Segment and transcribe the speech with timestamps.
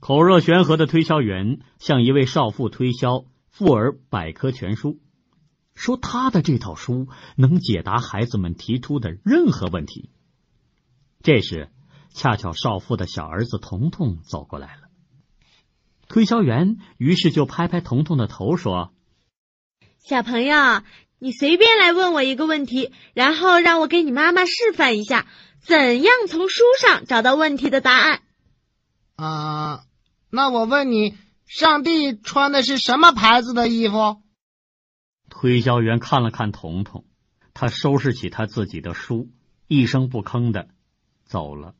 [0.00, 3.08] 口若悬河的推销员向一位少妇推销
[3.50, 4.90] 《妇儿百科全书》，
[5.74, 10.10] 说他的这套书能解答孩子们提出的任何问题。
[11.22, 11.68] 这时，
[12.14, 14.82] 恰巧少妇的小儿子彤彤走过来了。
[16.08, 18.94] 推销员于是就拍拍彤彤的头说
[19.98, 20.82] ：“小朋友，
[21.18, 25.26] 你随便来问我一个问题，然后让我给你妈妈示范一下，
[25.60, 28.22] 怎样从书上找到问题的答案。”
[30.30, 34.22] 那我问你，上帝穿的是什么牌子的衣服？
[35.30, 37.04] 推销员看了看彤彤，
[37.54, 39.30] 他收拾起他自己的书，
[39.66, 40.68] 一声不吭的
[41.24, 41.74] 走了。